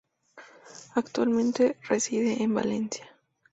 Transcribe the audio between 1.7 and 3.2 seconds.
reside en Valencia.